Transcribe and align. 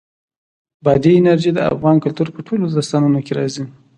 بادي 0.83 1.11
انرژي 1.19 1.51
د 1.53 1.59
افغان 1.71 1.95
کلتور 2.03 2.27
په 2.35 2.41
ټولو 2.47 2.63
داستانونو 2.75 3.19
کې 3.25 3.33
راځي. 3.39 3.65